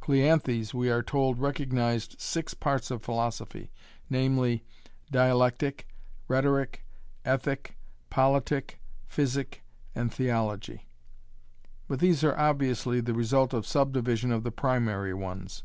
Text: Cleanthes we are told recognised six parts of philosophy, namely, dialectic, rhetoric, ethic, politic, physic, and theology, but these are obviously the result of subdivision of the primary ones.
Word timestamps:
Cleanthes 0.00 0.72
we 0.72 0.88
are 0.88 1.02
told 1.02 1.38
recognised 1.38 2.18
six 2.18 2.54
parts 2.54 2.90
of 2.90 3.02
philosophy, 3.02 3.70
namely, 4.08 4.64
dialectic, 5.10 5.86
rhetoric, 6.28 6.86
ethic, 7.26 7.76
politic, 8.08 8.80
physic, 9.06 9.62
and 9.94 10.10
theology, 10.10 10.86
but 11.88 12.00
these 12.00 12.24
are 12.24 12.38
obviously 12.38 13.02
the 13.02 13.12
result 13.12 13.52
of 13.52 13.66
subdivision 13.66 14.32
of 14.32 14.44
the 14.44 14.50
primary 14.50 15.12
ones. 15.12 15.62